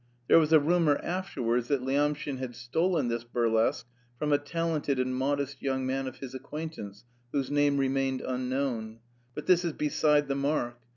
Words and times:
There 0.27 0.39
was 0.39 0.51
a 0.51 0.59
rumour 0.59 0.97
afterwards 1.03 1.67
that 1.67 1.83
Lyamshin 1.83 2.37
had 2.37 2.55
stolen 2.55 3.07
this 3.07 3.23
burlesque 3.23 3.85
from 4.17 4.33
a 4.33 4.39
talented 4.39 4.97
and 4.97 5.15
modest 5.15 5.61
young 5.61 5.85
man 5.85 6.07
of 6.07 6.17
his 6.17 6.33
acquaintance, 6.33 7.03
whose 7.31 7.51
name 7.51 7.77
remained 7.77 8.21
unknown. 8.21 9.01
But 9.35 9.45
this 9.45 9.63
is 9.63 9.73
beside 9.73 10.27
the 10.27 10.33
mark. 10.33 10.79